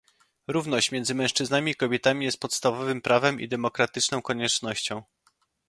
Równość 0.47 0.91
między 0.91 1.15
mężczyznami 1.15 1.71
i 1.71 1.75
kobietami 1.75 2.25
jest 2.25 2.39
podstawowym 2.39 3.01
prawem 3.01 3.39
i 3.39 3.47
demokratyczną 3.47 4.21
koniecznością 4.21 5.03